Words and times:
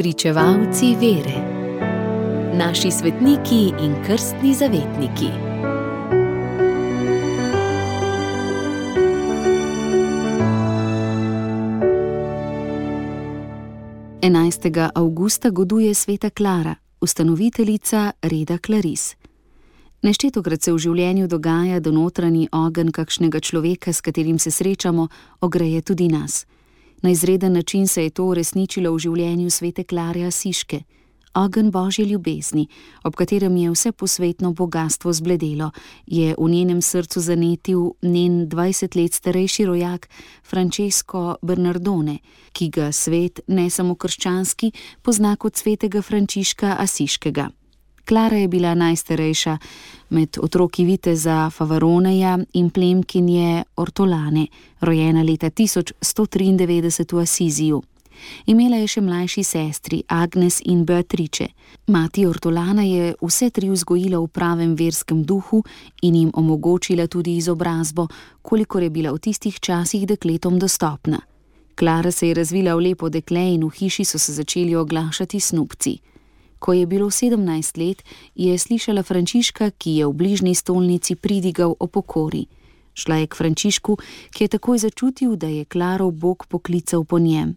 Pričevalci 0.00 0.96
vere, 1.00 1.38
naši 2.58 2.90
svetniki 2.90 3.72
in 3.84 3.94
krstni 4.06 4.54
zavetniki. 4.54 5.26
Enajstega 14.22 14.90
avgusta 14.94 15.50
goduje 15.50 15.94
sveta 15.94 16.30
Klara, 16.30 16.74
ustanoviteljica 17.00 18.12
reda 18.22 18.58
Klaris. 18.58 19.16
Neštetokrat 20.02 20.62
se 20.62 20.72
v 20.72 20.78
življenju 20.78 21.28
dogaja, 21.28 21.80
da 21.80 21.90
notranji 21.90 22.48
ogenj 22.52 22.90
kakšnega 22.90 23.40
človeka, 23.40 23.92
s 23.92 24.00
katerim 24.00 24.38
se 24.38 24.50
srečamo, 24.50 25.08
ogreje 25.40 25.82
tudi 25.82 26.08
nas. 26.08 26.46
Na 27.02 27.10
izreden 27.10 27.52
način 27.52 27.88
se 27.88 28.02
je 28.04 28.10
to 28.10 28.24
uresničilo 28.24 28.92
v 28.92 28.98
življenju 28.98 29.50
svete 29.50 29.84
Klare 29.84 30.24
Asiške. 30.26 30.82
Ogen 31.34 31.70
božje 31.70 32.04
ljubezni, 32.04 32.66
ob 33.04 33.14
katerem 33.14 33.56
je 33.56 33.70
vse 33.70 33.92
posvetno 33.92 34.52
bogatstvo 34.52 35.12
zbledelo, 35.12 35.70
je 36.06 36.34
v 36.38 36.48
njenem 36.50 36.82
srcu 36.82 37.20
zanetil 37.20 37.92
njen 38.02 38.48
20 38.48 38.96
let 38.96 39.14
starejši 39.14 39.64
rojak 39.64 40.08
Francesco 40.42 41.36
Bernardone, 41.42 42.18
ki 42.52 42.68
ga 42.68 42.92
svet, 42.92 43.40
ne 43.46 43.70
samo 43.70 43.94
krščanski, 43.94 44.72
pozna 45.02 45.36
kot 45.36 45.56
svetega 45.56 46.02
Frančiška 46.02 46.76
Asiškega. 46.78 47.50
Klara 48.10 48.36
je 48.36 48.48
bila 48.48 48.74
najstarejša 48.74 49.58
med 50.08 50.38
otroki 50.42 50.84
viteza 50.84 51.50
Favaroneja 51.50 52.38
in 52.52 52.70
plemkinje 52.70 53.62
Ortolane, 53.76 54.46
rojena 54.80 55.22
leta 55.22 55.50
1193 55.50 57.14
v 57.14 57.20
Asiziju. 57.22 57.82
Imela 58.46 58.76
je 58.82 58.88
še 58.88 59.00
mlajši 59.00 59.44
sestri 59.44 60.02
Agnes 60.08 60.58
in 60.64 60.82
Beatrice. 60.84 61.46
Mati 61.86 62.26
Ortolana 62.26 62.82
je 62.82 63.14
vse 63.22 63.50
tri 63.50 63.70
vzgojila 63.70 64.18
v 64.18 64.26
pravem 64.26 64.74
verskem 64.74 65.22
duhu 65.22 65.62
in 66.02 66.14
jim 66.14 66.34
omogočila 66.34 67.06
tudi 67.06 67.36
izobrazbo, 67.36 68.08
kolikor 68.42 68.82
je 68.82 68.90
bila 68.90 69.14
v 69.14 69.22
tistih 69.22 69.60
časih 69.60 70.06
dekletom 70.06 70.58
dostopna. 70.58 71.22
Klara 71.78 72.10
se 72.10 72.26
je 72.26 72.34
razvila 72.34 72.74
v 72.74 72.90
lepo 72.90 73.08
dekle 73.08 73.52
in 73.54 73.70
v 73.70 73.70
hiši 73.70 74.04
so 74.04 74.18
se 74.18 74.32
začeli 74.32 74.74
oglašati 74.74 75.40
snupci. 75.40 76.00
Ko 76.60 76.72
je 76.76 76.86
bilo 76.86 77.08
sedemnajst 77.10 77.76
let, 77.76 78.02
je 78.36 78.52
slišala 78.58 79.02
Frančiška, 79.02 79.70
ki 79.80 79.90
je 79.90 80.06
v 80.06 80.12
bližnji 80.12 80.54
stolnici 80.54 81.16
pridigal 81.16 81.72
o 81.72 81.86
pokori. 81.88 82.44
Šla 82.94 83.16
je 83.16 83.26
k 83.26 83.34
Frančišku, 83.36 83.96
ki 84.30 84.44
je 84.44 84.48
takoj 84.48 84.78
začutil, 84.78 85.36
da 85.40 85.48
je 85.48 85.64
Klaro 85.64 86.10
Bog 86.10 86.44
poklical 86.46 87.04
po 87.04 87.18
njem. 87.18 87.56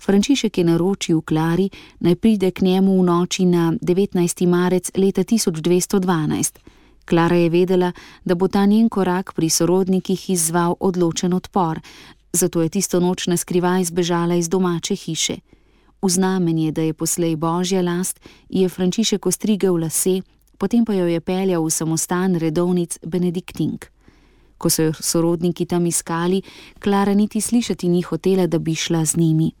Frančišek 0.00 0.58
je 0.58 0.64
naročil 0.64 1.20
Klari, 1.20 1.70
naj 2.00 2.16
pride 2.16 2.50
k 2.50 2.66
njemu 2.66 2.98
v 3.00 3.04
noči 3.04 3.44
na 3.44 3.72
19. 3.80 4.46
marec 4.46 4.90
leta 4.96 5.22
1212. 5.22 6.58
Klara 7.04 7.36
je 7.36 7.50
vedela, 7.50 7.92
da 8.24 8.34
bo 8.34 8.48
ta 8.48 8.66
njen 8.66 8.88
korak 8.88 9.34
pri 9.34 9.48
sorodnikih 9.48 10.30
izzval 10.30 10.74
odločen 10.80 11.34
odpor, 11.34 11.80
zato 12.32 12.62
je 12.62 12.68
tisto 12.68 13.00
noč 13.00 13.26
na 13.26 13.36
skrivaj 13.36 13.84
zbežala 13.84 14.34
iz 14.34 14.48
domače 14.48 14.94
hiše. 14.94 15.36
V 16.02 16.08
znamenje, 16.08 16.72
da 16.72 16.82
je 16.82 16.94
poslej 16.94 17.36
božja 17.36 17.82
last, 17.82 18.20
je 18.48 18.68
Frančišek 18.68 19.26
ostrigel 19.26 19.76
lase, 19.76 20.22
potem 20.58 20.84
pa 20.84 20.94
jo 20.94 21.06
je 21.06 21.20
peljal 21.20 21.64
v 21.64 21.70
samostan 21.70 22.36
redovnic 22.36 22.98
Benediktink. 23.06 23.86
Ko 24.58 24.70
so 24.70 24.82
jo 24.82 24.92
sorodniki 24.92 25.66
tam 25.66 25.86
iskali, 25.86 26.42
Klara 26.78 27.14
niti 27.14 27.40
slišati 27.40 27.88
ni 27.88 28.02
hotela, 28.02 28.46
da 28.46 28.58
bi 28.58 28.74
šla 28.74 29.04
z 29.04 29.16
njimi. 29.16 29.52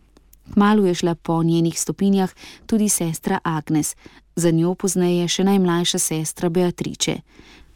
Kmalu 0.52 0.86
je 0.86 0.94
šla 0.94 1.14
po 1.14 1.42
njenih 1.42 1.80
stopinjah 1.80 2.30
tudi 2.66 2.88
sestra 2.88 3.38
Agnes, 3.44 3.96
za 4.36 4.50
njo 4.50 4.74
pozneje 4.74 5.28
še 5.28 5.44
najmlajša 5.44 5.98
sestra 5.98 6.48
Beatrice, 6.48 7.20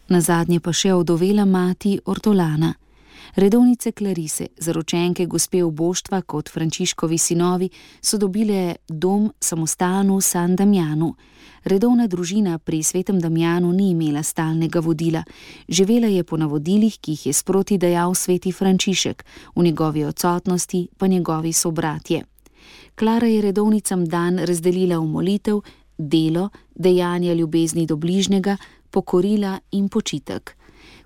na 0.09 0.21
zadnje 0.21 0.61
pa 0.61 0.73
še 0.73 0.93
odovela 0.95 1.45
mati 1.45 1.99
Ortolana. 2.05 2.75
Redovnice 3.35 3.93
Klarise, 3.93 4.47
zaročenke 4.59 5.27
gospe 5.27 5.65
oboštva 5.65 6.23
kot 6.23 6.51
Frančiškovi 6.51 7.19
sinovi, 7.19 7.69
so 8.01 8.19
dobile 8.19 8.77
dom 8.89 9.33
samostanu 9.41 10.21
San 10.21 10.57
Damjanu. 10.57 11.15
Redovna 11.65 12.07
družina 12.07 12.59
pri 12.59 12.83
svetem 12.83 13.21
Damjanu 13.21 13.73
ni 13.73 13.91
imela 13.91 14.23
stalnega 14.23 14.81
vodila, 14.81 15.25
živela 15.69 16.07
je 16.07 16.25
po 16.25 16.37
navodilih, 16.37 16.99
ki 17.01 17.13
jih 17.13 17.27
je 17.27 17.33
sproti 17.33 17.79
dejal 17.79 18.15
sveti 18.15 18.53
Frančišek, 18.53 19.25
v 19.57 19.63
njegovi 19.63 20.05
odsotnosti 20.05 20.89
pa 20.99 21.07
njegovi 21.07 21.53
sobratje. 21.53 22.25
Klara 22.95 23.27
je 23.27 23.41
redovnicam 23.43 24.05
dan 24.05 24.39
razdelila 24.39 24.99
v 24.99 25.07
molitev, 25.07 25.61
delo, 25.99 26.49
dejanja 26.75 27.35
ljubezni 27.35 27.87
do 27.87 27.97
bližnjega, 27.97 28.57
pokorila 28.91 29.59
in 29.73 29.89
počitek 29.89 30.57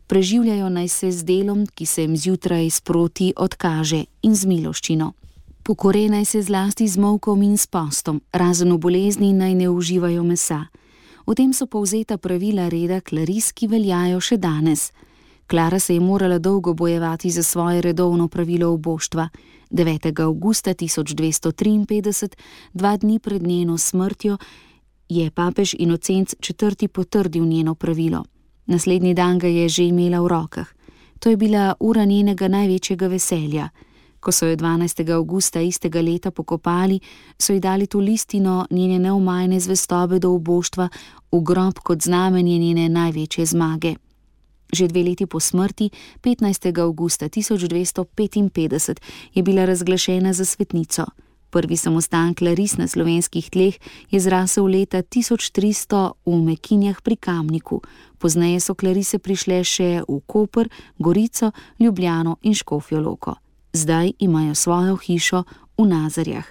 preživljajo 0.08 0.68
naj 0.68 0.88
se 0.88 1.12
z 1.12 1.24
delom, 1.24 1.66
ki 1.66 1.86
se 1.86 2.02
jim 2.02 2.16
zjutraj 2.16 2.70
sproti 2.70 3.32
odkaže 3.36 4.04
in 4.22 4.34
z 4.34 4.46
miloščino. 4.46 5.12
Pokore 5.62 6.08
naj 6.08 6.24
se 6.24 6.42
zlasti 6.42 6.88
z 6.88 6.96
molkom 6.96 7.42
in 7.42 7.58
s 7.58 7.66
postom, 7.66 8.20
razen 8.32 8.72
v 8.72 8.78
bolezni 8.78 9.32
naj 9.32 9.54
ne 9.54 9.68
uživajo 9.68 10.24
mesa. 10.24 10.64
V 11.28 11.34
tem 11.36 11.52
so 11.52 11.66
povzeta 11.68 12.16
pravila 12.16 12.70
reda 12.72 13.02
Klaris, 13.04 13.52
ki 13.52 13.68
veljajo 13.68 14.20
še 14.20 14.38
danes. 14.40 14.92
Klara 15.44 15.76
se 15.78 15.94
je 15.94 16.00
morala 16.00 16.38
dolgo 16.38 16.72
bojevati 16.74 17.30
za 17.30 17.42
svoje 17.42 17.82
redovno 17.84 18.28
pravilo 18.28 18.72
oboštva. 18.72 19.28
9. 19.70 20.20
augusta 20.24 20.72
1253, 20.74 22.32
dva 22.72 22.96
dni 22.96 23.18
pred 23.18 23.42
njeno 23.42 23.78
smrtjo, 23.78 24.38
je 25.08 25.30
papež 25.30 25.74
Inocenc 25.78 26.32
IV. 26.32 26.88
potrdil 26.88 27.44
njeno 27.44 27.74
pravilo. 27.74 28.24
Naslednji 28.68 29.14
dan 29.14 29.38
ga 29.38 29.48
je 29.48 29.68
že 29.68 29.82
imela 29.88 30.20
v 30.20 30.28
rokah. 30.28 30.68
To 31.18 31.30
je 31.30 31.36
bila 31.36 31.74
ura 31.80 32.04
njenega 32.04 32.48
največjega 32.48 33.06
veselja. 33.08 33.68
Ko 34.20 34.32
so 34.32 34.46
jo 34.46 34.56
12. 34.56 35.08
augusta 35.14 35.60
istega 35.60 36.00
leta 36.00 36.30
pokopali, 36.30 37.00
so 37.38 37.52
ji 37.52 37.60
dali 37.60 37.86
to 37.86 37.98
listino 37.98 38.66
njene 38.70 38.98
neumajne 38.98 39.60
zvestobe 39.60 40.18
do 40.18 40.34
oboštva 40.34 40.88
v 41.32 41.40
grob 41.40 41.78
kot 41.78 42.02
znamenje 42.02 42.58
njene 42.58 42.88
največje 42.88 43.46
zmage. 43.46 43.94
Že 44.72 44.88
dve 44.88 45.02
leti 45.02 45.26
po 45.26 45.40
smrti, 45.40 45.90
15. 46.20 46.80
augusta 46.80 47.28
1255, 47.28 49.00
je 49.34 49.42
bila 49.42 49.64
razglašena 49.64 50.32
za 50.32 50.44
svetnico. 50.44 51.06
Prvi 51.50 51.76
samostan 51.76 52.34
Klaris 52.34 52.76
na 52.76 52.84
slovenskih 52.88 53.50
tleh 53.50 53.80
je 54.10 54.20
zrasel 54.20 54.68
leta 54.68 55.00
1300 55.00 56.12
v 56.26 56.34
Mekinjah 56.44 57.00
pri 57.00 57.16
Kamniku, 57.16 57.80
pozneje 58.20 58.60
so 58.60 58.76
Klarise 58.76 59.16
prišle 59.16 59.64
še 59.64 60.04
v 60.04 60.20
Koper, 60.28 60.68
Gorico, 60.98 61.52
Ljubljano 61.80 62.36
in 62.42 62.52
Škofijo 62.54 63.00
Loko. 63.00 63.34
Zdaj 63.72 64.12
imajo 64.18 64.54
svojo 64.54 64.96
hišo 64.96 65.44
v 65.78 65.88
Nazarjah. 65.88 66.44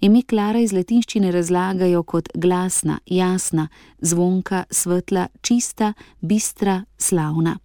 Ime 0.00 0.20
Klara 0.22 0.60
iz 0.60 0.72
latinščine 0.76 1.32
razlagajo 1.32 2.02
kot 2.02 2.28
glasna, 2.34 2.98
jasna, 3.06 3.68
zvonka, 4.00 4.66
svetla, 4.70 5.28
čista, 5.40 5.94
bistra, 6.20 6.84
slavna. 6.98 7.56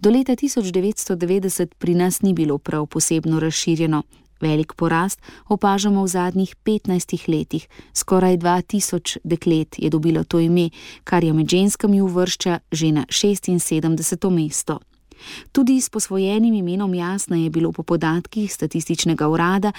Do 0.00 0.10
leta 0.10 0.34
1990 0.34 1.78
pri 1.78 1.94
nas 1.94 2.22
ni 2.22 2.34
bilo 2.34 2.58
prav 2.58 2.86
posebno 2.86 3.38
razširjeno, 3.40 4.02
Velik 4.42 4.74
porast 4.74 5.22
opažamo 5.48 6.02
v 6.02 6.08
zadnjih 6.08 6.56
15 6.64 7.28
letih. 7.28 7.68
Skoraj 7.94 8.36
2000 8.36 9.18
deklet 9.24 9.78
je 9.78 9.90
dobilo 9.90 10.24
to 10.24 10.40
ime, 10.42 10.70
kar 11.04 11.24
je 11.24 11.32
med 11.32 11.48
ženskami 11.48 12.02
uvršča 12.02 12.58
že 12.72 12.92
na 12.92 13.06
76. 13.08 14.30
mesto. 14.30 14.80
Tudi 15.52 15.80
s 15.80 15.88
posvojenim 15.88 16.54
imenom 16.54 16.94
Jasna 16.94 17.36
je 17.36 17.50
bilo 17.50 17.72
po 17.72 17.82
podatkih 17.82 18.52
statističnega 18.52 19.28
urada 19.28 19.72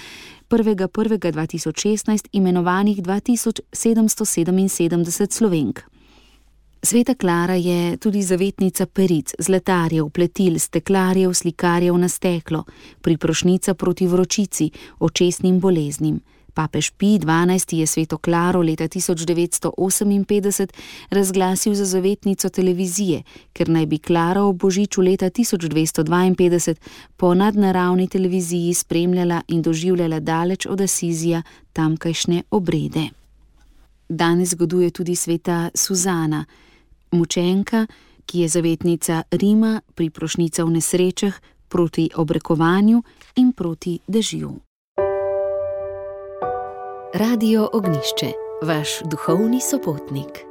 1.1.2016 0.50 2.28
imenovanih 2.32 3.04
2777 3.04 5.32
slovenk. 5.32 5.93
Sveta 6.86 7.16
Klara 7.16 7.56
je 7.56 7.98
tudi 7.98 8.22
zavetnica 8.22 8.86
peric, 8.86 9.32
zlatarjev, 9.40 10.10
pletil, 10.10 10.60
steklarjev, 10.60 11.34
slikarjev 11.34 11.98
na 11.98 12.10
steklo, 12.10 12.64
priprošnica 13.02 13.74
proti 13.74 14.08
vročici, 14.08 14.70
očesnim 15.00 15.60
boleznim. 15.60 16.20
Papež 16.54 16.92
Pi 16.98 17.20
XII 17.20 17.80
je 17.80 17.88
sveto 17.88 18.18
Klaro 18.18 18.62
leta 18.62 18.84
1958 18.84 20.68
razglasil 21.10 21.74
za 21.74 21.86
zavetnico 21.86 22.50
televizije, 22.50 23.24
ker 23.54 23.70
naj 23.70 23.86
bi 23.86 23.98
Klara 23.98 24.44
ob 24.44 24.58
božiču 24.58 25.02
leta 25.02 25.30
1252 25.30 26.76
po 27.18 27.34
nadnaravni 27.34 28.08
televiziji 28.08 28.74
spremljala 28.74 29.42
in 29.48 29.62
doživljala 29.62 30.20
daleč 30.20 30.66
od 30.66 30.82
Asizija 30.82 31.42
tamkajšnje 31.74 32.44
obrede. 32.52 33.08
Danes 34.10 34.50
zgoduje 34.50 34.90
tudi 34.90 35.16
sveta 35.16 35.70
Suzana 35.76 36.46
mučenka, 37.14 37.88
ki 38.26 38.40
je 38.40 38.48
zavetnica 38.48 39.24
Rima, 39.32 39.82
priprošnica 39.96 40.64
v 40.64 40.70
nesrečah, 40.70 41.34
proti 41.70 42.10
obrekovanju 42.16 43.04
in 43.36 43.52
proti 43.52 44.00
dežju. 44.08 44.54
Radio 47.14 47.70
Ognišče, 47.74 48.32
vaš 48.62 48.90
duhovni 49.12 49.62
sopotnik. 49.62 50.46